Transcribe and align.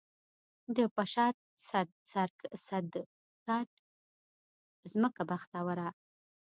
د 0.75 0.77
پشد، 0.95 1.35
صدرګټ 2.11 3.69
ځمکه 4.91 5.21
بختوره 5.29 5.89